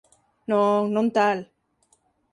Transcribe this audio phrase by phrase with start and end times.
[0.49, 1.39] Non, non tal.